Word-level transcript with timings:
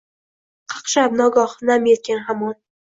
Qaqshab, 0.75 1.15
nogoh 1.21 1.55
nam 1.71 1.91
yetgan 1.95 2.29
hamon 2.31 2.63